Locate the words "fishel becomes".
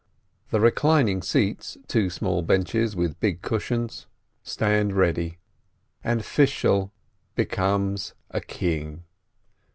6.25-8.15